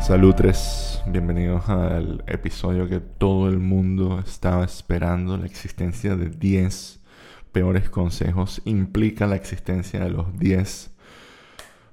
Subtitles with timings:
[0.00, 5.36] Salutres, bienvenidos al episodio que todo el mundo estaba esperando.
[5.36, 7.00] La existencia de 10
[7.52, 10.96] peores consejos implica la existencia de los 10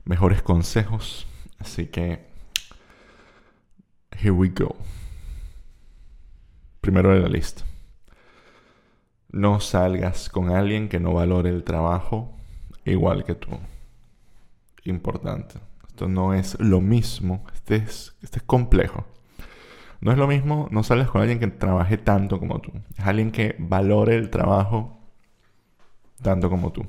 [0.06, 1.28] mejores consejos.
[1.60, 2.26] Así que,
[4.12, 4.78] here we go.
[6.80, 7.64] Primero de la lista.
[9.30, 12.34] No salgas con alguien que no valore el trabajo
[12.86, 13.50] igual que tú.
[14.86, 15.60] Importante.
[15.88, 17.44] Esto no es lo mismo.
[17.54, 19.06] Este es, este es complejo.
[20.02, 22.72] No es lo mismo, no sales con alguien que trabaje tanto como tú.
[22.98, 25.00] Es alguien que valore el trabajo
[26.22, 26.86] tanto como tú.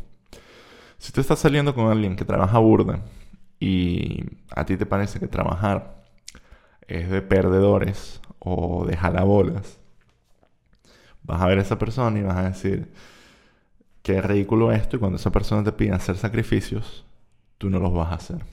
[0.98, 3.02] Si tú estás saliendo con alguien que trabaja burda
[3.58, 6.04] y a ti te parece que trabajar
[6.88, 9.80] es de perdedores o de jalabolas,
[11.22, 12.92] vas a ver a esa persona y vas a decir,
[14.02, 17.04] qué ridículo esto y cuando esa persona te pide hacer sacrificios,
[17.58, 18.44] tú no los vas a hacer.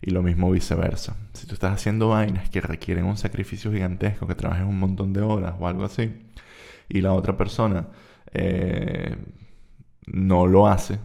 [0.00, 1.16] Y lo mismo viceversa.
[1.32, 5.20] Si tú estás haciendo vainas que requieren un sacrificio gigantesco, que trabajes un montón de
[5.22, 6.12] horas o algo así,
[6.88, 7.86] y la otra persona
[8.32, 9.16] eh,
[10.06, 10.98] no lo hace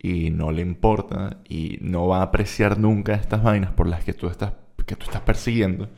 [0.00, 4.14] y no le importa y no va a apreciar nunca estas vainas por las que
[4.14, 4.52] tú estás,
[4.86, 5.88] que tú estás persiguiendo,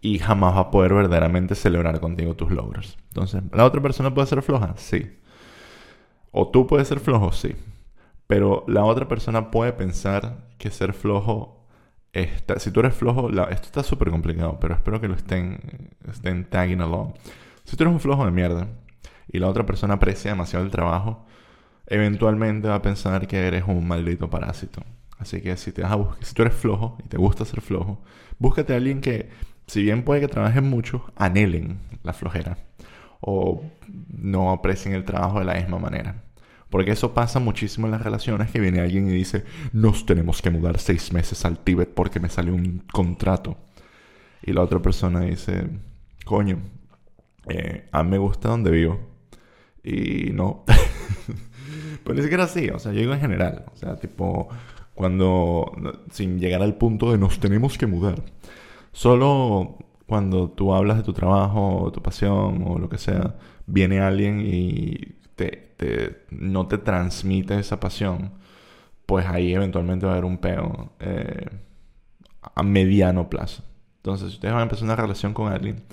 [0.00, 2.98] y jamás va a poder verdaderamente celebrar contigo tus logros.
[3.08, 4.74] Entonces, ¿la otra persona puede ser floja?
[4.76, 5.12] Sí.
[6.32, 7.30] ¿O tú puedes ser flojo?
[7.30, 7.54] Sí.
[8.26, 11.66] Pero la otra persona puede pensar que ser flojo
[12.12, 12.58] está...
[12.58, 16.80] Si tú eres flojo, esto está súper complicado, pero espero que lo estén, estén tagging
[16.80, 17.14] along.
[17.64, 18.68] Si tú eres un flojo de mierda
[19.28, 21.26] y la otra persona aprecia demasiado el trabajo,
[21.86, 24.82] eventualmente va a pensar que eres un maldito parásito.
[25.18, 28.02] Así que si, te vas a si tú eres flojo y te gusta ser flojo,
[28.38, 29.30] búscate a alguien que,
[29.66, 32.58] si bien puede que trabajen mucho, anhelen la flojera
[33.20, 33.62] o
[34.08, 36.24] no aprecien el trabajo de la misma manera.
[36.72, 40.48] Porque eso pasa muchísimo en las relaciones que viene alguien y dice, nos tenemos que
[40.48, 43.58] mudar seis meses al Tíbet porque me salió un contrato.
[44.42, 45.68] Y la otra persona dice,
[46.24, 46.60] coño,
[47.46, 49.00] eh, a mí me gusta donde vivo.
[49.84, 50.64] Y no.
[52.04, 53.66] pues ni siquiera así, o sea, yo digo en general.
[53.70, 54.48] O sea, tipo,
[54.94, 55.72] cuando,
[56.10, 58.24] sin llegar al punto de nos tenemos que mudar.
[58.92, 64.00] Solo cuando tú hablas de tu trabajo, o tu pasión o lo que sea, viene
[64.00, 65.71] alguien y te,
[66.30, 68.32] no te transmite esa pasión,
[69.06, 71.46] pues ahí eventualmente va a haber un peo eh,
[72.54, 73.64] a mediano plazo.
[73.96, 75.84] Entonces, si ustedes van a empezar una relación con alguien,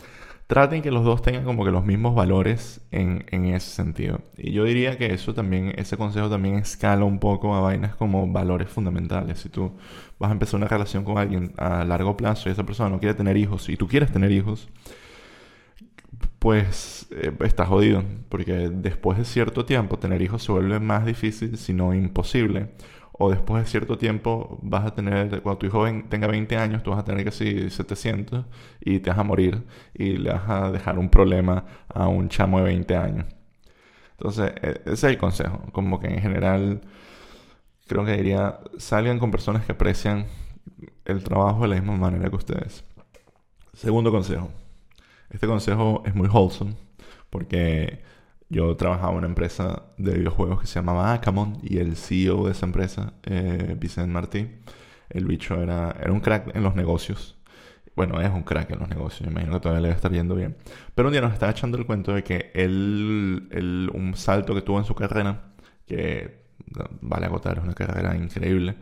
[0.48, 4.22] traten que los dos tengan como que los mismos valores en, en, ese sentido.
[4.36, 8.28] Y yo diría que eso también, ese consejo también escala un poco a vainas como
[8.32, 9.40] valores fundamentales.
[9.40, 9.74] Si tú
[10.18, 13.14] vas a empezar una relación con alguien a largo plazo y esa persona no quiere
[13.14, 14.70] tener hijos y tú quieres tener hijos,
[16.40, 21.58] pues eh, estás jodido, porque después de cierto tiempo tener hijos se vuelve más difícil,
[21.58, 22.72] si no imposible.
[23.12, 26.92] O después de cierto tiempo vas a tener, cuando tu hijo tenga 20 años, tú
[26.92, 28.46] vas a tener casi 700
[28.80, 29.64] y te vas a morir
[29.94, 33.26] y le vas a dejar un problema a un chamo de 20 años.
[34.12, 35.62] Entonces, e, ese es el consejo.
[35.74, 36.82] Como que en general,
[37.88, 40.28] creo que diría, salgan con personas que aprecian
[41.06, 42.86] el trabajo de la misma manera que ustedes.
[43.74, 44.50] Segundo consejo
[45.30, 46.76] este consejo es muy wholesome
[47.30, 48.02] porque
[48.50, 52.52] yo trabajaba en una empresa de videojuegos que se llamaba Acamon y el CEO de
[52.52, 54.50] esa empresa, eh, Vicente Martí,
[55.10, 57.38] el bicho era, era un crack en los negocios.
[57.96, 60.36] Bueno, es un crack en los negocios, me imagino que todavía le debe estar yendo
[60.36, 60.56] bien.
[60.96, 64.80] Pero un día nos estaba echando el cuento de que él, un salto que tuvo
[64.80, 65.52] en su carrera,
[65.86, 66.46] que
[67.02, 68.76] vale agotar, es una carrera increíble,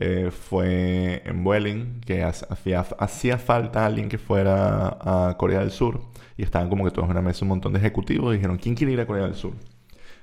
[0.00, 6.00] eh, fue en Welling, que hacía, hacía falta alguien que fuera a Corea del Sur.
[6.36, 8.76] Y estaban como que todos en una mesa un montón de ejecutivos y dijeron, ¿quién
[8.76, 9.54] quiere ir a Corea del Sur?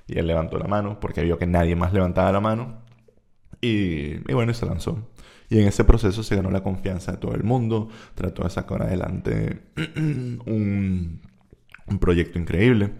[0.07, 2.77] Y él levantó la mano porque vio que nadie más levantaba la mano.
[3.59, 5.09] Y, bueno, y se lanzó.
[5.49, 7.89] Y en ese proceso se ganó la confianza de todo el mundo.
[8.15, 9.61] Trató de sacar adelante
[10.45, 11.21] un,
[11.87, 12.91] un proyecto increíble.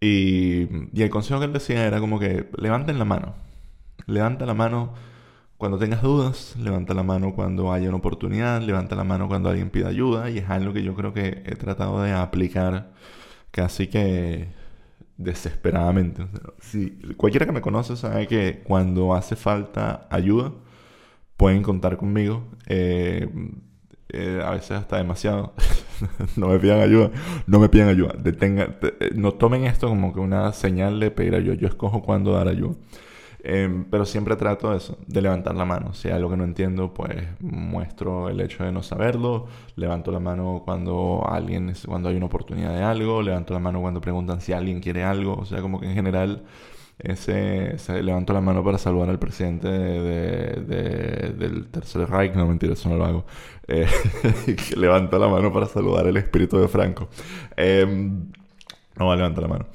[0.00, 3.34] Y, y el consejo que él decía era como que levanten la mano.
[4.06, 4.94] Levanta la mano
[5.58, 9.70] cuando tengas dudas, levanta la mano cuando haya una oportunidad, levanta la mano cuando alguien
[9.70, 12.92] pida ayuda y es algo que yo creo que he tratado de aplicar
[13.50, 14.48] casi que
[15.16, 16.26] desesperadamente.
[16.60, 20.52] Si cualquiera que me conoce sabe que cuando hace falta ayuda,
[21.36, 22.44] pueden contar conmigo.
[22.66, 23.28] Eh,
[24.08, 25.54] eh, a veces hasta demasiado.
[26.36, 27.10] no me pidan ayuda.
[27.46, 28.14] No me pidan ayuda.
[28.18, 31.54] Detenga, eh, no tomen esto como que una señal de pedir ayuda.
[31.54, 32.76] Yo escojo cuándo dar ayuda.
[33.48, 35.94] Em, pero siempre trato eso, de levantar la mano.
[35.94, 39.46] Si hay algo que no entiendo, pues muestro el hecho de no saberlo.
[39.76, 43.22] Levanto la mano cuando alguien, cuando hay una oportunidad de algo.
[43.22, 45.34] Levanto la mano cuando preguntan si alguien quiere algo.
[45.36, 46.42] O sea, como que en general
[46.98, 52.34] Ese se levantó la mano para salvar al presidente de, del Tercer Reich.
[52.34, 53.26] No, mentira, eso no lo hago.
[53.68, 53.86] Eh,
[54.76, 57.08] levantó la mano para saludar el espíritu de Franco.
[57.56, 58.32] Em,
[58.98, 59.66] no levantar la mano.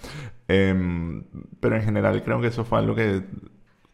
[0.48, 1.24] Em,
[1.62, 3.24] pero en general creo que eso fue algo que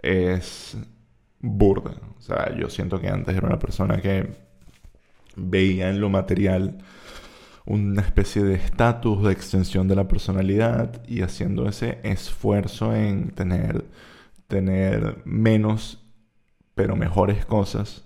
[0.00, 0.76] es
[1.40, 1.92] burda.
[2.18, 4.28] O sea, yo siento que antes era una persona que
[5.36, 6.78] veía en lo material
[7.66, 13.84] una especie de estatus, de extensión de la personalidad y haciendo ese esfuerzo en tener,
[14.48, 16.02] tener menos
[16.76, 18.04] pero mejores cosas,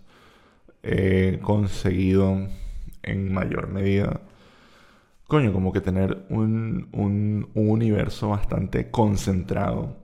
[0.83, 2.49] he conseguido
[3.03, 4.21] en mayor medida,
[5.27, 9.97] coño, como que tener un, un, universo bastante concentrado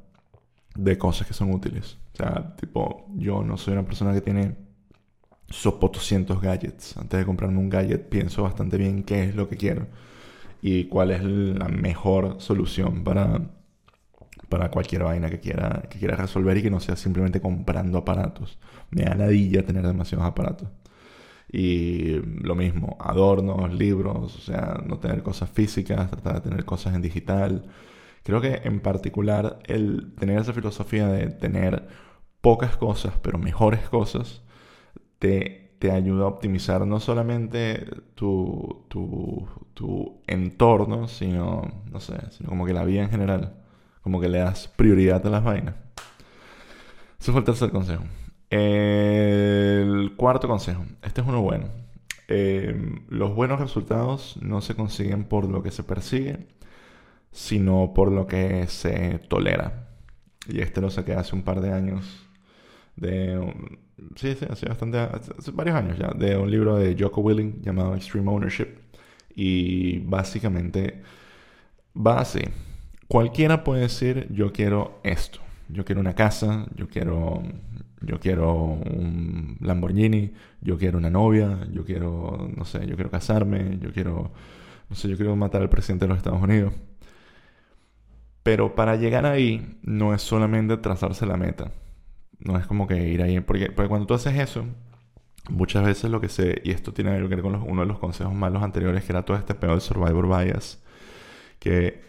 [0.75, 1.97] de cosas que son útiles.
[2.15, 4.57] O sea, tipo, yo no soy una persona que tiene
[5.49, 6.97] sopotoscientos gadgets.
[6.97, 9.87] Antes de comprarme un gadget, pienso bastante bien qué es lo que quiero
[10.63, 13.41] y cuál es la mejor solución para,
[14.49, 18.59] para cualquier vaina que quiera, que quiera resolver y que no sea simplemente comprando aparatos.
[18.91, 20.69] Me da ladilla tener demasiados aparatos.
[21.51, 26.95] Y lo mismo, adornos, libros, o sea, no tener cosas físicas, tratar de tener cosas
[26.95, 27.67] en digital.
[28.25, 31.87] Creo que en particular el tener esa filosofía de tener
[32.41, 34.43] pocas cosas, pero mejores cosas,
[35.19, 42.49] te, te ayuda a optimizar no solamente tu, tu, tu entorno, sino, no sé, sino
[42.49, 43.55] como que la vida en general.
[44.03, 45.75] Como que le das prioridad a las vainas.
[47.21, 48.05] Eso fue el tercer consejo.
[48.51, 50.85] El cuarto consejo.
[51.03, 51.67] Este es uno bueno.
[52.29, 56.47] Em, los buenos resultados no se consiguen por lo que se persigue,
[57.33, 59.89] sino por lo que se tolera.
[60.49, 62.27] Y este lo saqué hace un par de años.
[62.97, 63.39] De,
[64.17, 64.99] sí, sí, hace bastante,
[65.53, 68.69] varios años ya, de un libro de Jocko Willing llamado Extreme Ownership.
[69.35, 71.03] Y básicamente
[71.95, 72.41] va así.
[73.09, 75.41] Cualquiera puede decir, yo quiero esto.
[75.69, 77.43] Yo quiero una casa, yo quiero
[78.01, 83.79] yo quiero un Lamborghini, yo quiero una novia, yo quiero, no sé, yo quiero casarme,
[83.81, 84.33] yo quiero,
[84.89, 86.73] no sé, yo quiero matar al presidente de los Estados Unidos.
[88.43, 91.73] Pero para llegar ahí no es solamente trazarse la meta.
[92.39, 93.41] No es como que ir ahí.
[93.41, 94.67] Porque, porque cuando tú haces eso,
[95.49, 96.61] muchas veces lo que se.
[96.65, 99.37] Y esto tiene que ver con uno de los consejos malos anteriores, que era todo
[99.37, 100.83] este peor de Survivor Bias.
[101.59, 102.03] Que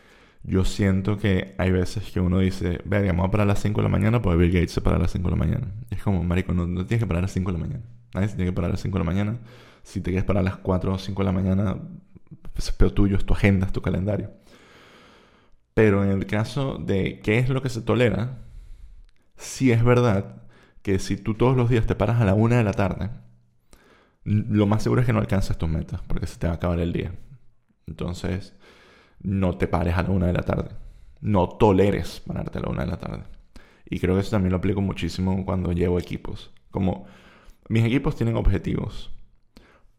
[0.44, 3.82] yo siento que hay veces que uno dice, verga, vamos a parar a las 5
[3.82, 5.68] de la mañana, pues Bill Gates se para a las 5 de la mañana.
[5.90, 7.84] es como, marico, no, tienes que parar a las 5 de la mañana.
[8.14, 9.40] Nadie se tiene que parar a las 5 de la mañana.
[9.84, 11.78] Si te quieres parar a las 4 o 5 de la mañana,
[12.56, 14.32] es peor tuyo, es tu agenda, es tu calendario.
[15.74, 18.40] Pero en el caso de qué es lo que se tolera,
[19.38, 20.44] sí es verdad
[20.82, 23.10] que si tú todos los días te paras a la 1 de la tarde,
[24.24, 26.80] lo más seguro es que no alcances tus metas, porque se te va a acabar
[26.80, 27.14] el día.
[27.88, 28.54] Entonces,
[29.22, 30.70] no te pares a la una de la tarde.
[31.22, 33.24] No toleres pararte a la una de la tarde.
[33.90, 36.52] Y creo que eso también lo aplico muchísimo cuando llevo equipos.
[36.72, 37.06] Como
[37.70, 39.12] mis equipos tienen objetivos,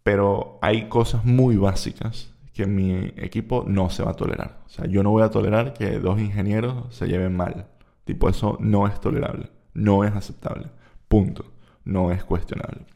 [0.02, 4.62] pero hay cosas muy básicas que mi equipo no se va a tolerar.
[4.66, 7.66] O sea, yo no voy a tolerar que dos ingenieros se lleven mal.
[8.08, 9.50] Tipo, eso no es tolerable.
[9.74, 10.68] No es aceptable.
[11.08, 11.44] Punto.
[11.84, 12.86] No es cuestionable.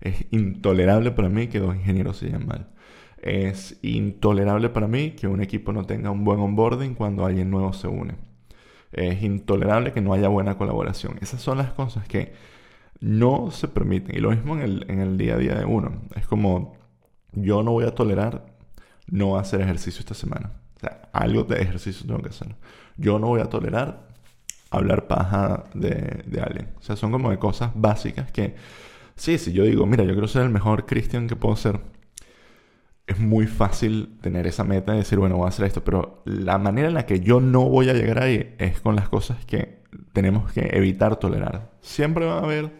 [0.00, 2.70] Es intolerable para mí que dos ingenieros se lleven mal.
[3.18, 7.74] Es intolerable para mí que un equipo no tenga un buen onboarding cuando alguien nuevo
[7.74, 8.14] se une.
[8.92, 11.18] Es intolerable que no haya buena colaboración.
[11.20, 12.32] Esas son las cosas que
[12.98, 14.16] no se permiten.
[14.16, 16.00] Y lo mismo en el, en el día a día de uno.
[16.16, 16.78] Es como,
[17.32, 18.46] yo no voy a tolerar
[19.06, 20.52] no hacer ejercicio esta semana.
[20.76, 22.56] O sea, algo de ejercicio tengo que hacer.
[22.96, 24.11] Yo no voy a tolerar
[24.76, 26.68] hablar paja de, de alguien.
[26.78, 28.54] O sea, son como de cosas básicas que,
[29.16, 31.80] sí, si yo digo, mira, yo quiero ser el mejor cristian que puedo ser
[33.06, 36.58] es muy fácil tener esa meta de decir, bueno, voy a hacer esto, pero la
[36.58, 39.82] manera en la que yo no voy a llegar ahí es con las cosas que
[40.12, 41.72] tenemos que evitar tolerar.
[41.80, 42.72] Siempre va a haber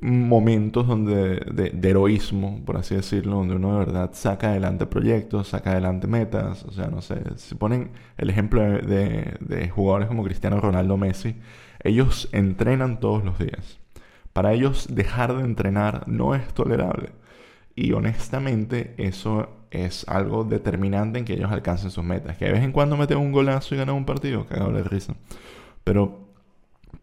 [0.00, 5.72] momentos donde, de, heroísmo, por así decirlo, donde uno de verdad saca adelante proyectos, saca
[5.72, 10.60] adelante metas, o sea, no sé, si ponen el ejemplo de, de jugadores como Cristiano
[10.60, 11.36] Ronaldo Messi,
[11.82, 13.78] ellos entrenan todos los días.
[14.32, 17.10] Para ellos dejar de entrenar no es tolerable.
[17.74, 22.36] Y honestamente eso es algo determinante en que ellos alcancen sus metas.
[22.36, 25.14] Que de vez en cuando meten un golazo y ganan un partido, cagado de risa.
[25.84, 26.28] Pero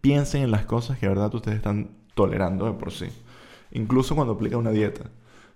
[0.02, 3.08] piensen en las cosas que de verdad ustedes están tolerando de por sí.
[3.72, 5.12] Incluso cuando aplica una dieta.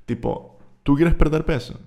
[0.05, 1.79] Tipo, ¿tú quieres perder peso?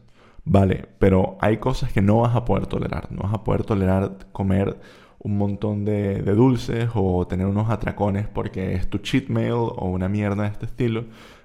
[0.45, 3.13] Vale, pero hay cosas que no vas a poder tolerar.
[3.13, 4.81] No vas a poder tolerar comer
[5.21, 9.89] un montón de, de, dulces o tener unos atracones porque es tu cheat meal o
[9.89, 11.05] una mierda de este estilo.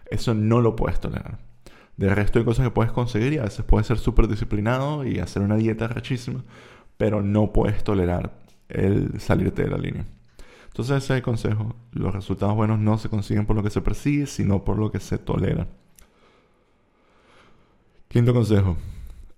[0.10, 1.38] Eso no lo puedes tolerar.
[1.98, 5.20] De resto hay cosas que puedes conseguir y a veces puedes ser súper disciplinado y
[5.20, 6.44] hacer una dieta rachísima,
[6.98, 8.34] pero no puedes tolerar
[8.70, 10.06] el salirte de la línea.
[10.78, 11.76] Entonces ese es el consejo.
[11.92, 15.00] Los resultados buenos no se consiguen por lo que se persigue, sino por lo que
[15.00, 15.68] se tolera.
[18.08, 18.78] Quinto consejo.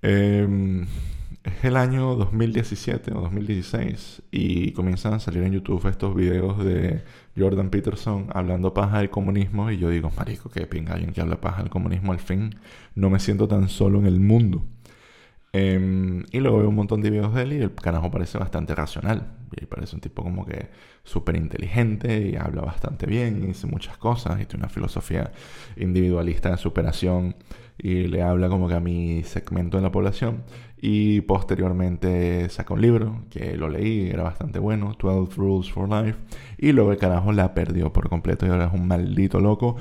[0.02, 0.82] Em,
[1.46, 7.04] es el año 2017 o 2016 y comienzan a salir en YouTube estos videos de
[7.38, 11.40] Jordan Peterson hablando paja del comunismo y yo digo, marico, qué pinga alguien que habla
[11.40, 12.60] paja del comunismo al fin.
[12.96, 14.66] No me siento tan solo en el mundo.
[15.52, 18.76] Em, y luego veo un montón de videos de él y el carajo parece bastante
[18.76, 19.36] racional.
[19.60, 20.70] Y parece un tipo como que
[21.04, 25.32] súper inteligente y habla bastante bien y dice muchas cosas y tiene una filosofía
[25.76, 27.36] individualista de superación
[27.80, 30.44] y le habla como que a mi segmento de la población.
[30.82, 36.20] Y posteriormente saca un libro que lo leí, era bastante bueno, 12 Rules for Life.
[36.58, 39.78] Y luego el carajo la perdió por completo y ahora es un maldito loco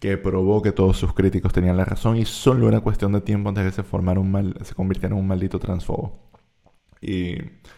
[0.00, 3.50] que probó que todos sus críticos tenían la razón y solo era cuestión de tiempo
[3.50, 6.30] antes de que se formara un mal, se convirtiera en un maldito transfobo.
[7.02, 7.36] Y,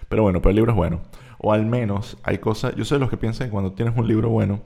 [0.08, 1.02] pero bueno, pero el libro es bueno.
[1.38, 4.06] O al menos hay cosas, yo soy de los que piensan que cuando tienes un
[4.06, 4.62] libro bueno,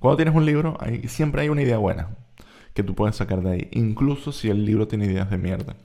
[0.00, 2.16] cuando tienes un libro hay, siempre hay una idea buena
[2.74, 5.76] que tú puedes sacar de ahí, incluso si el libro tiene ideas de mierda.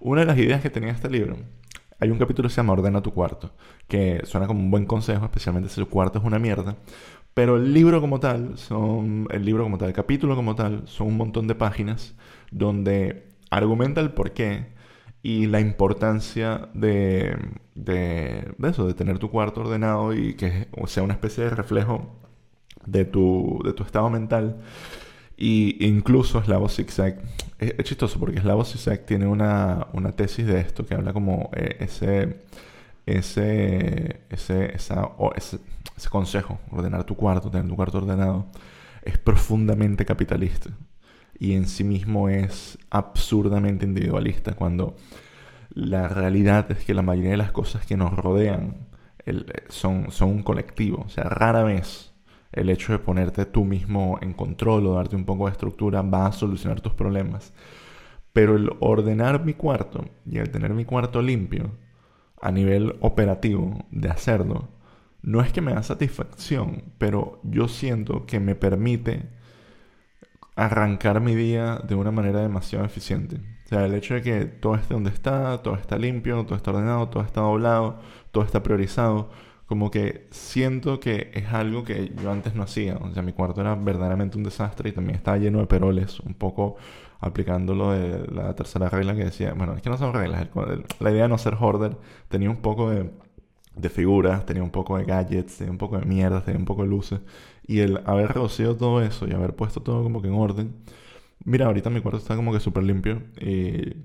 [0.00, 1.36] Una de las ideas que tenía este libro,
[2.00, 3.52] hay un capítulo que se llama Ordena tu cuarto,
[3.88, 6.76] que suena como un buen consejo, especialmente si el cuarto es una mierda,
[7.34, 11.08] pero el libro como tal, son, el libro como tal, el capítulo como tal, son
[11.08, 12.14] un montón de páginas
[12.50, 14.66] donde argumenta el porqué
[15.22, 17.36] y la importancia de,
[17.74, 22.16] de, eso, de tener tu cuarto ordenado y que sea una especie de reflejo
[22.86, 24.60] de tu, de tu estado mental.
[25.36, 27.20] Y incluso Slavoj Zigzag,
[27.58, 31.50] es, es chistoso porque Slavoj Zigzag tiene una, una, tesis de esto que habla como
[31.54, 32.40] eh, ese,
[33.16, 35.58] ese, ese, esa, ese
[35.98, 38.46] ese consejo, ordenar tu cuarto, tener tu cuarto ordenado,
[39.02, 40.70] es profundamente capitalista
[41.38, 44.96] y en sí mismo es absurdamente individualista cuando
[45.70, 48.88] la realidad es que la mayoría de las cosas que nos rodean
[49.68, 51.02] son, son un colectivo.
[51.06, 52.14] O sea, rara vez
[52.52, 56.26] el hecho de ponerte tú mismo en control o darte un poco de estructura va
[56.26, 57.52] a solucionar tus problemas.
[58.32, 61.72] Pero el ordenar mi cuarto y el tener mi cuarto limpio
[62.40, 64.68] a nivel operativo de hacerlo
[65.22, 69.28] no es que me da satisfacción, pero yo siento que me permite
[70.56, 73.36] arrancar mi día de una manera demasiado eficiente.
[73.64, 76.70] O sea, el hecho de que todo esté donde está, todo está limpio, todo está
[76.70, 79.30] ordenado, todo está doblado, todo está priorizado,
[79.66, 82.96] como que siento que es algo que yo antes no hacía.
[82.96, 86.34] O sea, mi cuarto era verdaderamente un desastre y también estaba lleno de peroles, un
[86.34, 86.76] poco
[87.20, 90.48] aplicándolo de la tercera regla que decía, bueno, es que no son reglas,
[91.00, 91.96] la idea de no ser hoarder
[92.28, 93.10] tenía un poco de
[93.78, 96.82] de figuras, tenía un poco de gadgets, tenía un poco de mierda, tenía un poco
[96.82, 97.20] de luces.
[97.66, 100.74] Y el haber reducido todo eso y haber puesto todo como que en orden.
[101.44, 103.96] Mira, ahorita mi cuarto está como que súper limpio y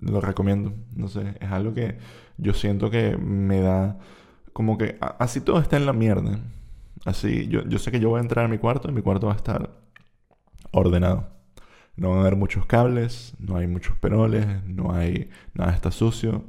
[0.00, 0.72] lo recomiendo.
[0.96, 1.98] No sé, es algo que
[2.38, 3.98] yo siento que me da
[4.52, 6.40] como que así todo está en la mierda.
[7.04, 9.26] Así, yo, yo sé que yo voy a entrar a mi cuarto y mi cuarto
[9.28, 9.70] va a estar
[10.72, 11.37] ordenado.
[11.98, 16.44] No va a haber muchos cables, no hay muchos peroles, no hay nada está sucio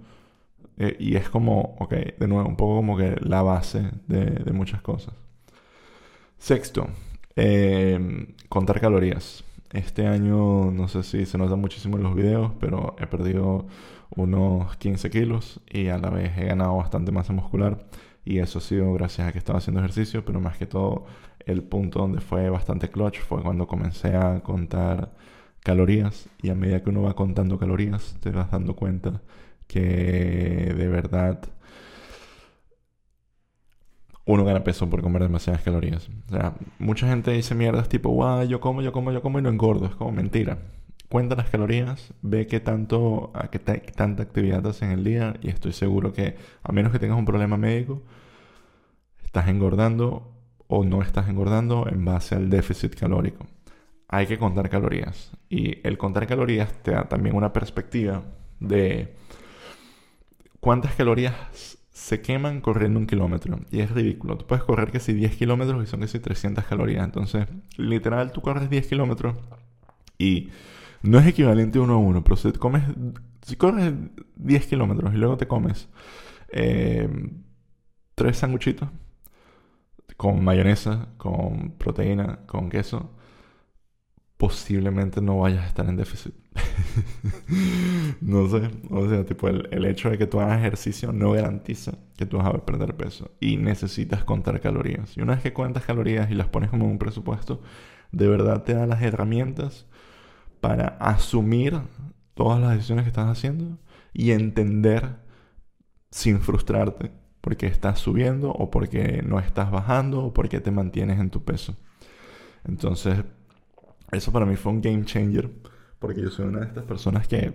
[0.79, 4.81] eh, y es como, ok, de nuevo, un poco como que la base de, muchas
[4.81, 5.13] cosas.
[6.37, 6.87] Sexto,
[7.35, 9.43] em, contar calorías.
[9.73, 13.67] Este año, no sé si se nota muchísimo en los videos, pero he perdido
[14.15, 17.77] unos 15 kilos y a la vez he ganado bastante masa muscular.
[18.25, 21.05] Y eso ha sido gracias a que estaba haciendo ejercicio, pero más que todo
[21.45, 25.11] el punto donde fue bastante clutch fue cuando comencé a contar
[25.63, 29.21] calorías y a medida que uno va contando calorías te vas dando cuenta
[29.67, 31.41] que de verdad
[34.25, 36.07] uno gana peso por comer demasiadas calorías.
[36.27, 39.41] O sea, mucha gente dice mierdas tipo, guau, yo como, yo como, yo como y
[39.41, 39.87] no engordo.
[39.87, 40.59] Es como mentira.
[41.09, 45.49] Cuenta las calorías, ve qué tanto, a qué, tanta actividad haces en el día y
[45.49, 48.03] estoy seguro que, a menos que tengas un problema médico,
[49.23, 50.31] estás engordando
[50.67, 53.47] o no estás engordando en base al déficit calórico.
[54.09, 55.31] Hay que contar calorías.
[55.49, 58.23] Y el contar calorías te da también una perspectiva
[58.59, 59.15] de
[60.59, 63.59] cuántas calorías se queman corriendo un kilómetro.
[63.71, 64.37] Y es ridículo.
[64.37, 67.05] Tú puedes correr que si 10 kilómetros y son que si 300 calorías.
[67.05, 67.45] Entonces,
[67.77, 69.37] literal, tú corres 10 kilómetros
[70.17, 70.49] y
[71.03, 72.23] no es equivalente uno a uno.
[72.23, 72.83] Pero si comes,
[73.43, 73.93] si corres
[74.37, 75.87] 10 kilómetros y luego te comes
[76.51, 77.07] eh,
[78.15, 78.89] tres sanguchitos
[80.17, 83.11] con mayonesa, con proteína, con queso,
[84.39, 86.33] posiblemente no vayas a estar en déficit.
[88.21, 92.25] no sé, o sea, tipo el, hecho de que tú hagas ejercicio no garantiza que
[92.25, 95.17] tú vas a perder peso y necesitas contar calorías.
[95.17, 97.61] Y una vez que cuentas calorías y las pones como un presupuesto,
[98.13, 99.87] de verdad te da las herramientas
[100.61, 101.77] para asumir
[102.33, 103.77] todas las decisiones que estás haciendo
[104.13, 105.17] y entender
[106.11, 111.29] sin frustrarte porque estás subiendo o porque no estás bajando o porque te mantienes en
[111.29, 111.75] tu peso.
[112.63, 113.25] Entonces,
[114.11, 115.49] eso para mí fue un game changer
[115.99, 117.53] porque yo soy una de estas personas que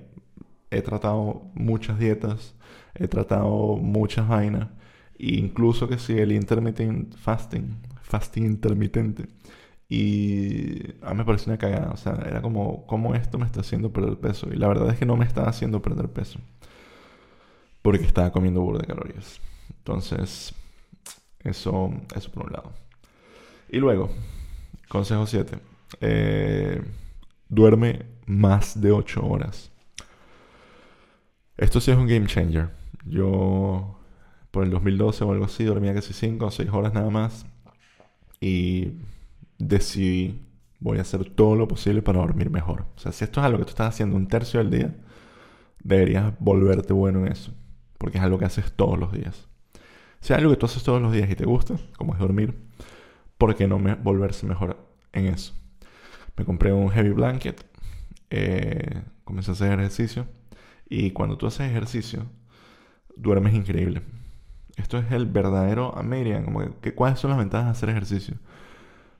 [0.70, 2.54] he tratado muchas dietas,
[2.94, 4.68] he tratado muchas vainas,
[5.18, 9.26] e incluso que si el intermittent fasting, fasting intermitente,
[9.88, 13.60] y a mí me pareció una cagada, o sea, era como, ¿cómo esto me está
[13.60, 14.48] haciendo perder peso?
[14.52, 16.38] Y la verdad es que no me está haciendo perder peso,
[17.82, 19.40] porque estaba comiendo burro de calorías.
[19.78, 20.54] Entonces,
[21.40, 22.72] eso, eso por un lado.
[23.68, 24.10] Y luego,
[24.88, 25.73] consejo 7.
[26.00, 26.82] Eh,
[27.48, 29.72] duerme más de 8 horas.
[31.56, 32.70] Esto sí es un game changer.
[33.04, 34.00] Yo
[34.50, 37.46] por el 2012 o algo así dormía casi 5 o 6 horas nada más.
[38.40, 38.92] Y
[39.58, 40.42] decidí,
[40.80, 42.86] voy a hacer todo lo posible para dormir mejor.
[42.96, 44.94] O sea, si esto es algo que tú estás haciendo un tercio del día,
[45.82, 47.52] deberías volverte bueno en eso.
[47.98, 49.48] Porque es algo que haces todos los días.
[50.20, 52.54] Si es algo que tú haces todos los días y te gusta, como es dormir,
[53.38, 54.76] ¿por qué no volverse mejor
[55.12, 55.54] en eso?
[56.36, 57.64] Me compré un heavy blanket
[58.36, 60.26] eh, comencé a hacer ejercicio.
[60.88, 62.26] Y cuando tú haces ejercicio,
[63.16, 64.02] duermes increíble.
[64.76, 66.44] Esto es el verdadero American.
[66.44, 68.36] Como que, ¿Cuáles son las ventajas de hacer ejercicio?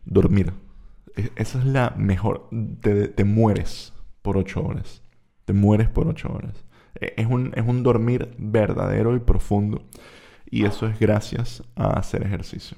[0.05, 0.53] Dormir.
[1.17, 2.49] E, esa es la mejor.
[2.81, 5.03] Te, mueres por ocho horas.
[5.45, 6.65] Te mueres por ocho horas.
[7.01, 9.85] E, es un, es un dormir verdadero y profundo.
[10.51, 12.77] Y eso es gracias a hacer ejercicio.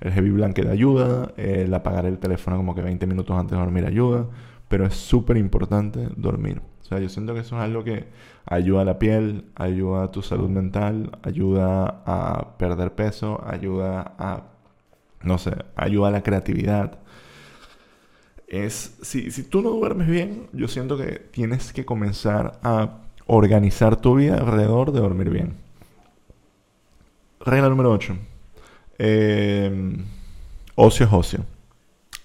[0.00, 3.84] El heavy blanket ayuda, el apagar el teléfono como que 20 minutos antes de dormir
[3.84, 4.26] ayuda,
[4.68, 6.62] pero es súper importante dormir.
[6.82, 8.06] O sea, yo siento que eso es algo que
[8.46, 14.44] ayuda a la piel, ayuda a tu salud mental, ayuda a perder peso, ayuda a,
[15.22, 16.98] no sé, ayuda a la creatividad.
[18.48, 23.96] Es, si, si tú no duermes bien, yo siento que tienes que comenzar a organizar
[23.96, 25.54] tu vida alrededor de dormir bien.
[27.40, 28.16] Regla número 8.
[29.02, 29.96] Eh,
[30.74, 31.46] ocio es ocio.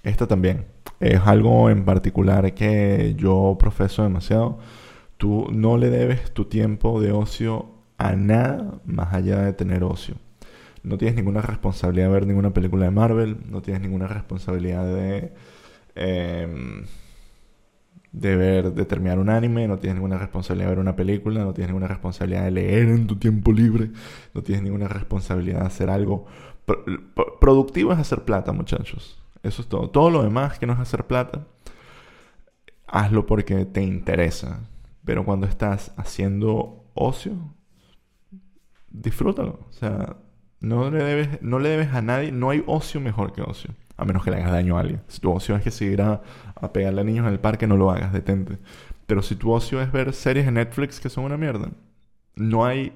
[0.03, 0.65] Esta también
[0.99, 4.59] es algo en particular que yo profeso demasiado.
[5.17, 10.15] Tú no le debes tu tiempo de ocio a nada más allá de tener ocio.
[10.83, 15.33] No tienes ninguna responsabilidad de ver ninguna película de Marvel, no tienes ninguna responsabilidad de,
[15.95, 16.85] em,
[18.11, 21.53] de ver, de terminar un anime, no tienes ninguna responsabilidad de ver una película, no
[21.53, 23.91] tienes ninguna responsabilidad de leer en tu tiempo libre,
[24.33, 26.25] no tienes ninguna responsabilidad de hacer algo.
[27.39, 29.21] Productivo es hacer plata, muchachos.
[29.43, 29.89] Eso es todo.
[29.89, 31.45] Todo lo demás que no es hacer plata,
[32.87, 34.61] hazlo porque te interesa.
[35.03, 37.33] Pero cuando estás haciendo ocio,
[38.89, 39.59] disfrútalo.
[39.69, 40.17] O sea,
[40.59, 43.71] no le debes, no le debes a nadie, no hay ocio mejor que ocio.
[43.97, 45.01] A menos que le hagas daño a alguien.
[45.07, 46.21] Si tu ocio es que seguir a,
[46.55, 48.57] a pegarle a niños en el parque, no lo hagas, detente.
[49.05, 51.69] Pero si tu ocio es ver series de Netflix que son una mierda,
[52.35, 52.93] no hay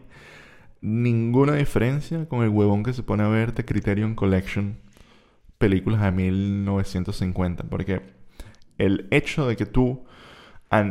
[0.81, 4.77] ninguna diferencia con el huevón que se pone a ver The Criterion Collection
[5.57, 8.01] películas de 1950, porque
[8.77, 10.05] el hecho de que tú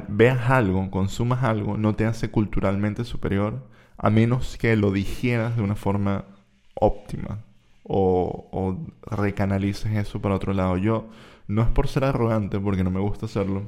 [0.08, 5.62] veas algo, consumas algo, no te hace culturalmente superior a menos que lo digieras de
[5.62, 6.26] una forma
[6.74, 7.44] óptima
[7.82, 10.76] o, o recanalices eso para otro lado.
[10.76, 11.08] Yo
[11.48, 13.62] no es por ser arrogante, porque no me gusta hacerlo,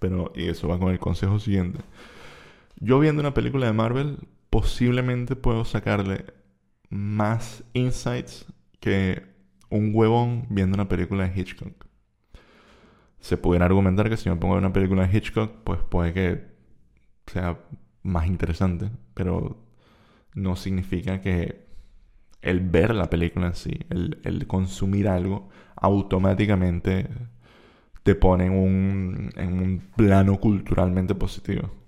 [0.00, 1.80] pero y eso va con el consejo siguiente.
[2.80, 4.18] Yo viendo una película de Marvel,
[4.50, 6.26] posiblemente puedo sacarle
[6.88, 8.46] más insights
[8.80, 9.22] que
[9.70, 11.86] un huevón viendo una película de Hitchcock.
[13.20, 16.12] Se pudiera argumentar que si me pongo a ver una película de Hitchcock, pues puede
[16.12, 16.50] que
[17.26, 17.60] sea
[18.02, 19.62] más interesante, pero
[20.34, 21.68] no significa que
[22.42, 27.08] el ver la película en sí, el, consumir algo, automáticamente
[28.02, 31.79] te pone en un, en un plano culturalmente positivo.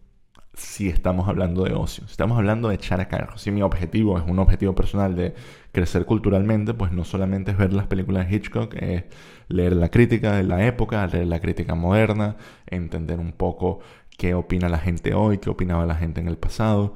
[0.54, 4.18] Si estamos hablando de ocio, si estamos hablando de echar a carro, si mi objetivo
[4.18, 5.34] es un objetivo personal de
[5.72, 9.04] crecer culturalmente, pues no solamente es ver las películas de Hitchcock, es
[9.48, 12.36] leer la crítica de la época, leer la crítica moderna,
[12.66, 13.80] entender un poco
[14.18, 16.94] qué opina la gente hoy, qué opinaba la gente en el pasado.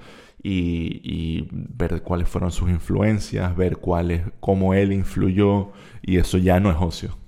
[0.48, 6.70] Y, ver cuáles fueron sus influencias, ver cuáles, cómo él influyó, y eso ya no
[6.70, 7.18] es ocio.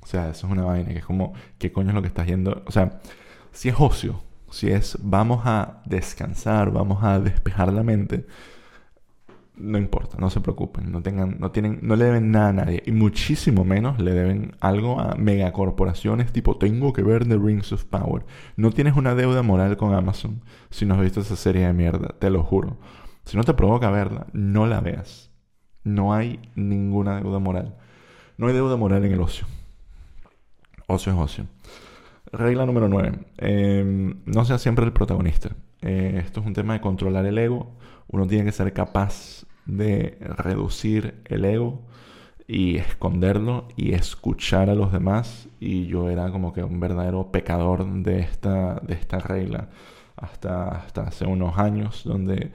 [0.00, 2.26] O sea, eso es una vaina que es como, ¿qué coño es lo que estás
[2.26, 2.64] yendo?
[2.66, 3.00] O sea,
[3.52, 8.24] si es ocio, si es vamos a descansar, vamos a despejar la mente,
[9.56, 12.82] no importa, no se preocupen, no tengan, no tienen, no le deben nada a nadie
[12.86, 17.84] y muchísimo menos le deben algo a megacorporaciones tipo tengo que ver The Rings of
[17.86, 18.24] Power.
[18.56, 22.14] No tienes una deuda moral con Amazon si no has visto esa serie de mierda,
[22.20, 22.78] te lo juro.
[23.24, 25.32] Si no te provoca verla, no la veas.
[25.82, 27.76] No hay ninguna deuda moral.
[28.36, 29.46] No hay deuda moral en el ocio.
[30.86, 31.46] Ocio es ocio.
[32.34, 33.12] Regla número 9.
[33.38, 35.50] Em, no sea siempre el protagonista.
[35.82, 37.70] Eh, esto es un tema de controlar el ego.
[38.08, 41.82] Uno tiene que ser capaz de reducir el ego
[42.46, 45.48] y esconderlo y escuchar a los demás.
[45.60, 49.68] Y yo era como que un verdadero pecador de esta, de esta regla
[50.16, 52.50] hasta, hasta hace unos años, donde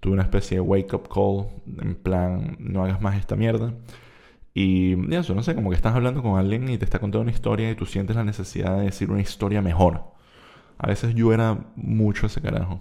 [0.00, 1.46] tuve una especie de wake up call
[1.80, 3.72] en plan, no hagas más esta mierda.
[4.54, 7.30] Y eso, no sé, como que estás hablando con alguien y te está contando una
[7.30, 10.12] historia y tú sientes la necesidad de decir una historia mejor.
[10.78, 12.80] A veces yo era mucho ese carajo.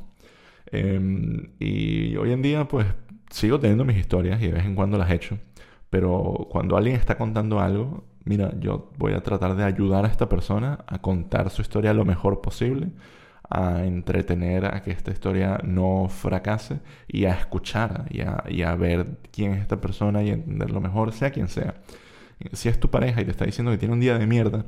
[0.71, 2.87] Em, y hoy en día, pues,
[3.29, 5.37] sigo teniendo mis historias y de vez en cuando las echo.
[5.89, 10.29] Pero cuando alguien está contando algo, mira, yo voy a tratar de ayudar a esta
[10.29, 12.91] persona a contar su historia lo mejor posible
[13.51, 18.73] a entretener a que esta historia no fracase y a escuchar y a, y a
[18.75, 21.75] ver quién es esta persona y entenderlo mejor, sea quien sea.
[22.53, 24.65] Si es tu pareja y te está diciendo que tiene un día de mierda,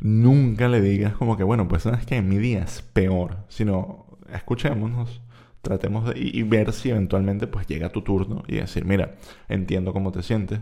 [0.00, 5.20] nunca le digas como que, bueno, pues sabes que mi día es peor, sino escuchémonos,
[5.60, 9.16] tratemos de y, ver si eventualmente pues llega tu turno y decir, mira,
[9.48, 10.60] entiendo cómo te sientes,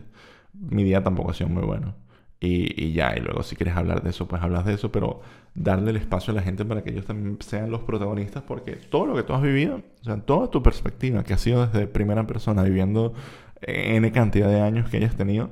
[0.53, 1.95] mi día tampoco ha sido muy bueno.
[2.43, 5.21] Y, ya, y luego si quieres hablar de eso, pues hablas de eso, pero
[5.55, 9.07] darle el espacio a la gente para que ellos también sean los protagonistas, porque todo
[9.07, 12.27] lo que tú has vivido, o sea, toda tu perspectiva que ha sido desde primera
[12.27, 13.13] persona, viviendo
[13.61, 15.51] N cantidad de años que hayas tenido,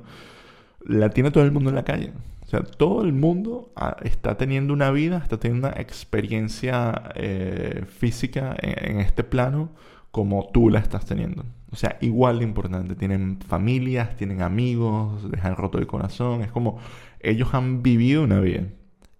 [0.83, 2.11] la tiene todo el mundo en la calle.
[2.43, 7.83] O sea, todo el mundo ah, está teniendo una vida, está teniendo una experiencia eh,
[7.87, 9.69] física en este plano
[10.11, 11.45] como tú la estás teniendo.
[11.71, 12.95] O sea, igual de importante.
[12.95, 16.41] Tienen familias, tienen amigos, les han roto el corazón.
[16.41, 16.79] Es como
[17.19, 18.63] ellos han vivido una vida.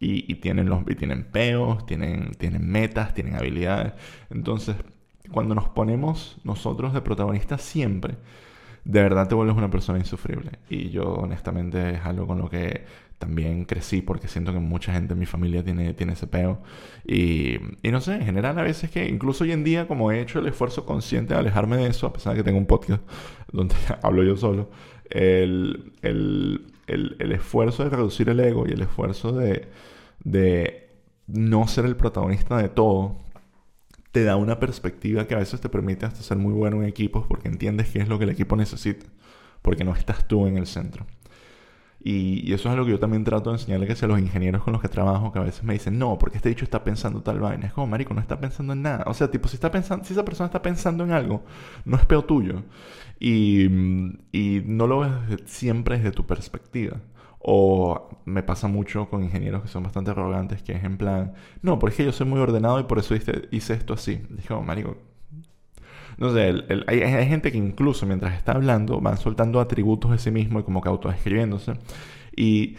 [0.01, 3.93] Y, tienen, los, tienen peos, tienen, tienen metas, tienen habilidades.
[4.29, 4.77] Entonces,
[5.29, 8.15] cuando nos ponemos nosotros de protagonistas siempre,
[8.85, 10.51] de verdad te vuelves una persona insufrible.
[10.69, 12.85] Y yo honestamente es algo con lo que
[13.19, 16.61] también crecí porque siento que mucha gente en mi familia tiene, tiene ese peo.
[17.05, 20.21] Y, y, no sé, en general a veces que incluso hoy en día como he
[20.21, 23.03] hecho el esfuerzo consciente de alejarme de eso, a pesar de que tengo un podcast
[23.51, 24.71] donde hablo yo solo,
[25.09, 29.67] el, el, el, el esfuerzo de reducir el ego y el esfuerzo de,
[30.23, 30.89] de
[31.27, 33.17] no ser el protagonista de todo,
[34.11, 37.27] te da una perspectiva que a veces te permite hasta ser muy bueno en equipos
[37.27, 39.05] porque entiendes qué es lo que el equipo necesita,
[39.61, 41.05] porque no estás tú en el centro.
[42.01, 44.73] Y, eso es algo que yo también trato de enseñarle que a los ingenieros con
[44.73, 47.39] los que trabajo, que a veces me dicen, no, porque este dicho está pensando tal
[47.39, 47.67] vaina.
[47.67, 49.03] Es como, marico, no está pensando en nada.
[49.07, 51.43] O sea, tipo, si, está pensando, si esa persona está pensando en algo,
[51.85, 52.63] no es peor tuyo.
[53.19, 53.65] Y,
[54.31, 55.11] y no lo ves
[55.45, 56.97] siempre desde tu perspectiva.
[57.39, 61.79] O me pasa mucho con ingenieros que son bastante arrogantes, que es en plan, no,
[61.79, 64.21] porque yo soy muy ordenado y por eso hice, hice esto así.
[64.29, 64.97] Dije, como, marico,
[66.19, 66.33] no
[66.87, 70.81] hay, gente que incluso mientras está hablando van soltando atributos de sí mismo y como
[70.81, 71.73] que autodescribiéndose.
[72.35, 72.75] Y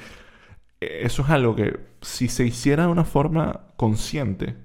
[0.79, 4.57] eso es algo que si se hiciera de una forma consciente,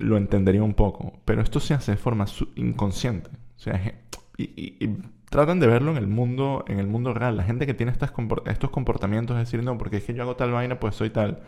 [0.00, 1.14] lo entendería un poco.
[1.24, 3.30] Pero esto se hace de forma inconsciente.
[3.56, 3.94] O sea,
[4.36, 4.86] y,
[5.30, 7.38] tratan de verlo en el mundo, en el mundo real.
[7.38, 10.52] La gente que tiene estos comportamientos es decir, no, porque es que yo hago tal
[10.52, 11.42] vaina, pues soy tal.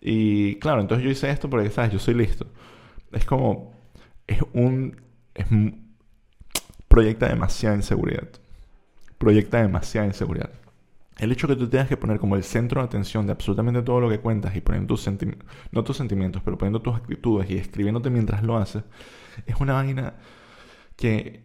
[0.00, 1.92] Y claro, entonces yo hice esto porque, ¿sabes?
[1.92, 2.46] Yo soy listo.
[3.10, 3.72] Es como,
[4.28, 4.96] es un
[5.34, 5.46] es,
[6.88, 8.28] proyecta demasiada inseguridad.
[9.18, 10.50] Proyecta demasiada inseguridad.
[11.18, 14.00] El hecho que tú tengas que poner como el centro de atención de absolutamente todo
[14.00, 17.56] lo que cuentas y poniendo tus sentimientos, no tus sentimientos, pero poniendo tus actitudes y
[17.56, 18.82] escribiéndote mientras lo haces,
[19.46, 20.14] es una vaina
[20.96, 21.44] que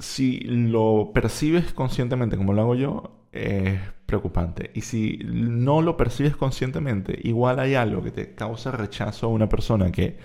[0.00, 4.70] si lo percibes conscientemente como lo hago yo, es preocupante.
[4.74, 9.48] Y si no lo percibes conscientemente, igual hay algo que te causa rechazo a una
[9.48, 10.18] persona que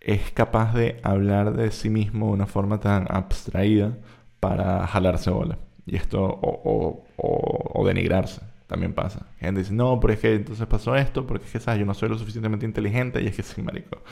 [0.00, 3.98] es capaz de hablar de sí mismo de una forma tan abstraída
[4.40, 5.58] para jalarse bola.
[5.86, 8.42] Y esto, o, o, denigrarse.
[8.66, 9.26] también pasa.
[9.38, 11.80] Gente dice, no, pero es que entonces pasó esto, porque es que, ¿sabes?
[11.80, 14.02] Yo no soy lo suficientemente inteligente y es que sí, marico.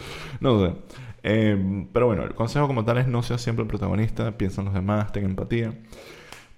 [0.40, 0.72] No sé.
[1.22, 4.66] Eh, pero bueno, el consejo como tal es no seas siempre el protagonista, piensa en
[4.66, 5.74] los demás, ten empatía.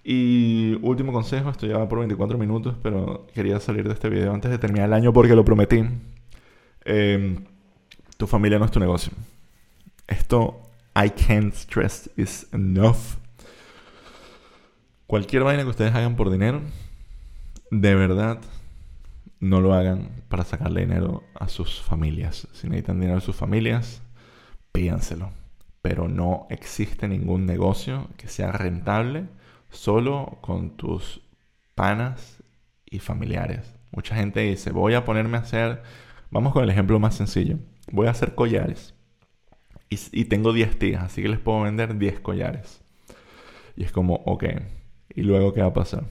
[0.04, 4.32] Y último consejo, esto ya va por 24 minutos, pero quería salir de este video
[4.32, 5.84] antes de terminar el año porque lo prometí.
[6.84, 7.38] Eh,
[8.18, 9.12] tu familia no es tu negocio.
[10.06, 10.60] Esto,
[10.94, 13.16] I can't stress is enough.
[15.06, 16.60] Cualquier vaina que ustedes hagan por dinero,
[17.70, 18.40] de verdad,
[19.40, 22.48] no lo hagan para sacarle dinero a sus familias.
[22.52, 24.02] Si necesitan dinero a sus familias,
[24.72, 25.30] pídanselo.
[25.80, 29.26] Pero no existe ningún negocio que sea rentable
[29.70, 31.20] solo con tus
[31.76, 32.42] panas
[32.84, 33.72] y familiares.
[33.92, 35.82] Mucha gente dice, voy a ponerme a hacer,
[36.30, 37.58] vamos con el ejemplo más sencillo,
[37.92, 38.94] voy a hacer collares.
[39.90, 42.82] Y, tengo 10 tías, así que les puedo vender 10 collares.
[43.74, 44.44] Y es como, ok,
[45.14, 46.04] ¿Y luego qué va a pasar?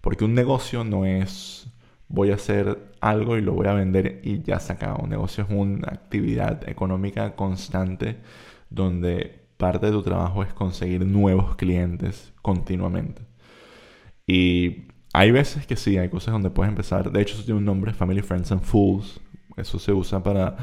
[0.00, 1.70] Porque un negocio no es
[2.08, 4.96] voy a hacer algo y lo voy a vender y ya se acaba.
[4.96, 8.16] Un negocio es una actividad económica constante
[8.70, 13.22] donde parte de tu trabajo es conseguir nuevos clientes continuamente.
[14.26, 17.12] Y hay veces que sí, hay cosas donde puedes empezar.
[17.12, 19.20] De hecho, eso tiene un nombre, Family, Friends and Fools.
[19.58, 20.56] Eso se usa para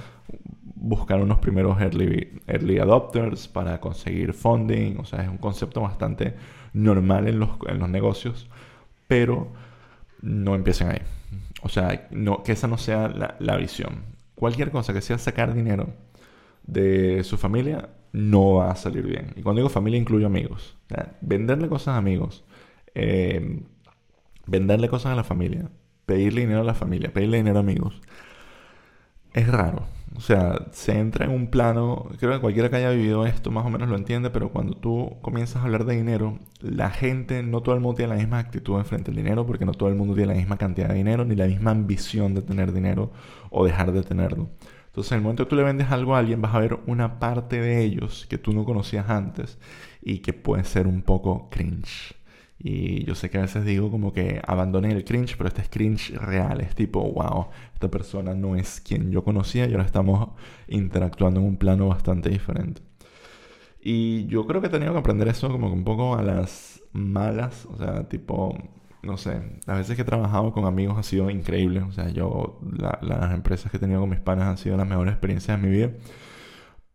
[0.76, 4.98] buscar unos primeros early, early adopters, para conseguir funding.
[4.98, 6.36] O sea, es un concepto bastante
[6.74, 8.50] normal en los, en los negocios,
[9.08, 9.52] pero
[10.22, 11.02] no empiecen ahí.
[11.62, 14.04] O sea, no, que esa no sea la, la visión.
[14.36, 15.94] Cualquier cosa que sea sacar dinero
[16.68, 19.34] de su familia no va a salir bien.
[19.36, 20.78] Y cuando digo familia incluyo amigos.
[21.22, 22.44] venderle cosas a amigos,
[22.96, 23.62] eh,
[24.46, 25.70] venderle cosas a la familia,
[26.06, 28.02] pedirle dinero a la familia, pedirle dinero a amigos,
[29.34, 29.86] es raro.
[30.17, 33.63] O sea, se entra en un plano, creo que cualquiera que haya vivido esto más
[33.67, 37.62] o menos lo entiende, pero cuando tú comienzas a hablar de dinero, la gente, no
[37.62, 40.15] todo el mundo tiene la misma actitud frente al dinero, porque no todo el mundo
[40.15, 43.12] tiene la misma cantidad de dinero, ni la misma ambición de tener dinero
[43.51, 44.49] o dejar de tenerlo.
[44.88, 47.19] Entonces, en el momento que tú le vendes algo a alguien, vas a ver una
[47.19, 49.60] parte de ellos que tú no conocías antes
[50.01, 52.15] y que puede ser un poco cringe.
[52.60, 55.70] Y yo sé que a veces digo como que abandoné el cringe, pero este es
[55.70, 56.62] cringe real.
[56.62, 60.30] Es tipo, wow, esta persona no es quien yo conocía y ahora estamos
[60.67, 62.82] interactuando en un plano bastante diferente.
[63.82, 66.82] Y yo creo que he tenido que aprender eso como que un poco a las
[66.93, 67.65] malas.
[67.67, 68.58] O sea, tipo,
[69.04, 71.82] no sé, las veces que he trabajado con amigos ha sido increíble.
[71.84, 72.60] O sea, yo,
[73.02, 75.74] las empresas que he tenido con mis panas han sido las mejores experiencias de mi
[75.74, 75.91] vida.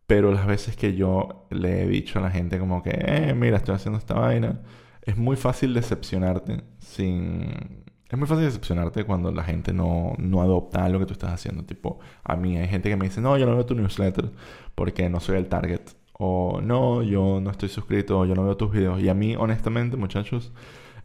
[0.07, 3.57] Pero las veces que yo le he dicho a la gente como que, eh, mira,
[3.57, 4.61] estoy haciendo esta vaina
[5.05, 7.83] es muy fácil decepcionarte sin...
[8.09, 11.63] Es muy fácil decepcionarte cuando la gente no, no adopta lo que tú estás haciendo.
[11.65, 14.31] Tipo, a mí hay gente que me dice, no, yo no veo tu newsletter
[14.75, 15.81] porque no soy el target.
[16.13, 19.01] O no, yo no estoy suscrito, yo no veo tus videos.
[19.01, 20.53] Y a mí, honestamente, muchachos,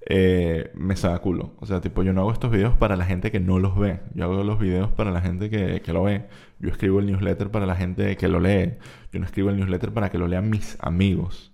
[0.06, 1.54] eh, me saca culo.
[1.60, 4.00] O sea, tipo, yo no hago estos videos para la gente que no los ve.
[4.14, 6.28] Yo hago los videos para la gente que, que lo ve.
[6.58, 8.74] Yo escribo el newsletter para la gente que lo lee.
[9.12, 11.52] Yo no escribo el newsletter para que lo lean mis amigos.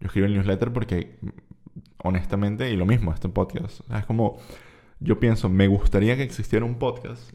[0.00, 1.18] Yo escribo el newsletter porque
[1.98, 3.80] honestamente, y lo mismo, este podcast.
[3.94, 4.38] es como,
[5.00, 7.32] yo pienso, me gustaría que existiera un podcast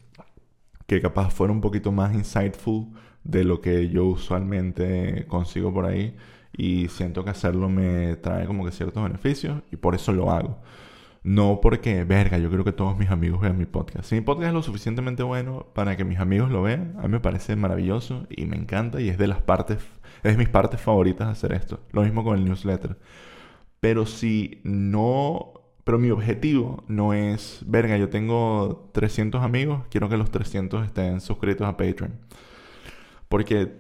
[0.88, 2.88] que capaz fuera un poquito más insightful
[3.24, 6.16] de lo que yo usualmente consigo por ahí
[6.54, 10.62] y siento que hacerlo me trae como que ciertos beneficios y por eso lo hago.
[11.24, 14.06] No porque, verga, yo creo que todos mis amigos vean mi podcast.
[14.10, 17.10] Si mi podcast es lo suficientemente bueno para que mis amigos lo vean, a mí
[17.10, 19.80] me parece maravilloso y me encanta y es de las partes,
[20.24, 21.80] es de mis partes favoritas hacer esto.
[21.92, 22.98] Lo mismo con el newsletter.
[23.86, 25.54] Pero si no...
[25.84, 31.22] Pero mi objetivo no es, verga, yo tengo 300 amigos, quiero que los 300 estén
[31.22, 32.20] suscritos a Patreon.
[33.30, 33.74] Porque,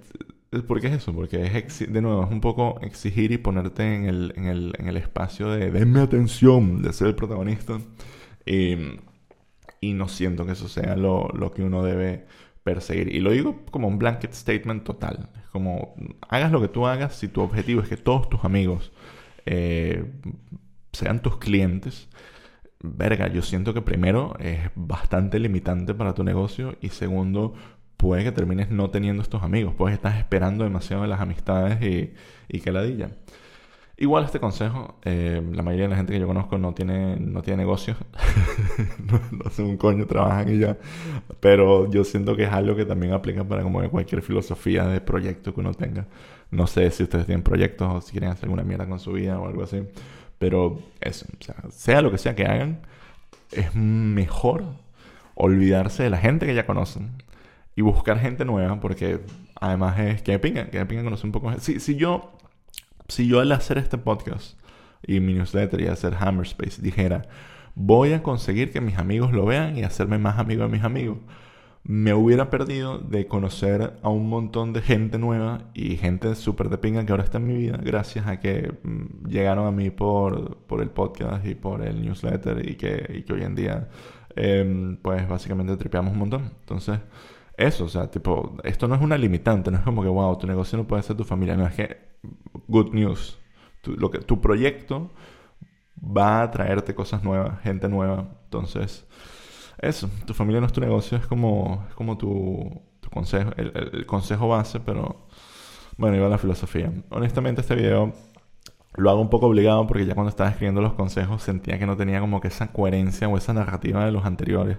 [0.67, 1.11] ¿por qué es eso?
[1.11, 4.87] Porque es, de nuevo, es un poco exigir y ponerte en el, en el, en
[4.89, 7.79] el espacio de, denme atención, de ser el protagonista.
[8.45, 8.75] Y,
[9.81, 12.27] y no siento que eso sea lo, lo que uno debe
[12.63, 13.11] perseguir.
[13.11, 15.31] Y lo digo como un blanket statement total.
[15.43, 15.95] Es como,
[16.29, 18.91] hagas lo que tú hagas, si tu objetivo es que todos tus amigos
[19.45, 20.11] eh,
[20.91, 22.09] sean tus clientes,
[22.81, 27.53] verga, yo siento que primero es bastante limitante para tu negocio y segundo,
[27.97, 32.13] puede que termines no teniendo estos amigos, pues estás esperando demasiado de las amistades y,
[32.47, 33.11] y que ladilla.
[33.97, 37.41] Igual este consejo, eh, la mayoría de la gente que yo conozco no tiene, no
[37.41, 37.95] tiene negocios,
[38.99, 40.77] no, no un coño, trabajan y ya,
[41.39, 45.53] pero yo siento que es algo que también aplica para como cualquier filosofía de proyecto
[45.53, 46.07] que uno tenga.
[46.51, 49.39] No sé si ustedes tienen proyectos o si quieren hacer alguna mierda con su vida
[49.39, 49.83] o algo así.
[50.37, 51.25] Pero eso,
[51.69, 52.81] sea, lo que sea que hagan,
[53.51, 54.63] es mejor
[55.35, 57.11] olvidarse de la gente que ya conocen
[57.75, 59.19] y buscar gente nueva porque
[59.59, 61.59] además es que me pingan, que me pingan conocer un poco.
[61.59, 62.31] Si, si yo,
[63.07, 64.59] si yo al hacer este podcast
[65.05, 67.23] y mi newsletter y hacer Hammerspace dijera,
[67.75, 71.17] voy a conseguir que mis amigos lo vean y hacerme más amigo de mis amigos.
[71.83, 76.79] Me hubiera perdido de conocer a un montón de gente nueva y gente súper de
[76.79, 80.57] pinga que ahora está en mi vida gracias a que mm, llegaron a mí por,
[80.65, 83.87] por el podcast y por el newsletter y que, y que hoy en día
[84.35, 86.51] em, pues básicamente tripeamos un montón.
[86.61, 86.99] Entonces
[87.57, 90.45] eso, o sea, tipo, esto no es una limitante, no es como que, wow, tu
[90.47, 91.97] negocio no puede ser tu familia, no es que,
[92.67, 93.37] good news,
[93.81, 95.11] tu, lo que, tu proyecto
[95.99, 99.07] va a traerte cosas nuevas, gente nueva, entonces,
[99.79, 103.71] eso, tu familia no es tu negocio, es como, es como tu, tu consejo, el,
[103.93, 105.27] el, consejo base, pero,
[105.97, 106.91] bueno, iba la filosofía.
[107.09, 108.13] Honestamente, este video
[108.95, 111.97] lo hago un poco obligado porque ya cuando estaba escribiendo los consejos sentía que no
[111.97, 114.77] tenía como que esa coherencia o esa narrativa de los anteriores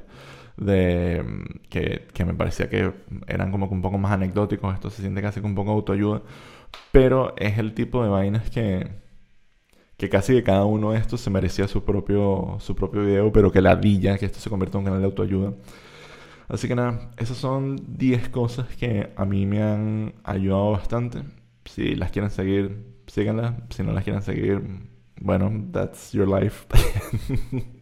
[0.57, 1.23] de
[1.69, 2.93] que, que, me parecía que
[3.27, 6.23] eran como que un poco más anecdóticos, esto se siente casi como un poco autoayuda,
[6.93, 8.89] pero es el tipo de vainas que,
[9.97, 13.53] que casi que cada uno de estos se merecía su propio, su propio video, pero
[13.53, 15.55] que la villa, que esto se convierte en un canal de autoayuda.
[16.49, 21.23] Así que nada, esas son 10 cosas que a mí me han ayudado bastante.
[21.65, 23.55] Si las quieren seguir, síganlas.
[23.71, 24.63] Si no las quieren seguir,
[25.21, 26.67] bueno, that's your life.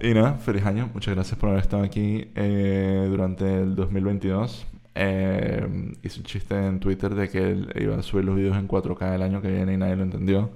[0.00, 0.90] Y nada, feliz año.
[0.94, 4.66] Muchas gracias por haber estado aquí eh, durante el 2022.
[4.98, 9.14] Eh, hice un chiste en Twitter de que iba a subir los videos en 4K
[9.14, 10.50] el año que viene y nadie lo entendió.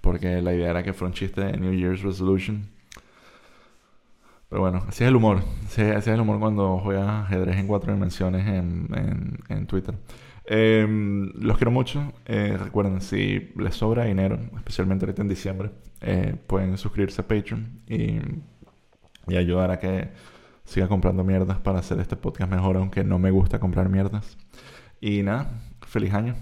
[0.00, 2.74] Porque la idea era que fuera un chiste de New Year's Resolution.
[4.48, 5.42] Pero bueno, así es el humor.
[5.66, 9.96] Así, es el humor cuando juegas ajedrez en cuatro dimensiones en, en, Twitter.
[10.44, 12.12] Em, los quiero mucho.
[12.26, 17.80] Eh, recuerden, si les sobra dinero, especialmente ahorita en diciembre, eh, pueden suscribirse a Patreon
[17.88, 18.18] y,
[19.26, 20.10] y, ayudar a que
[20.64, 24.36] siga comprando mierdas para hacer este podcast mejor, aunque no me gusta comprar mierdas.
[25.00, 26.34] Y nada, feliz año.